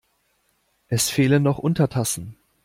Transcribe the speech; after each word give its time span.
Es 0.87 1.11
fehlen 1.11 1.43
noch 1.43 1.59
Untertassen. 1.59 2.35